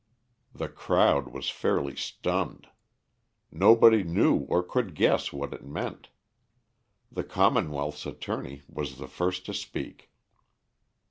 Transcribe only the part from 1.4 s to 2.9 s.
fairly stunned.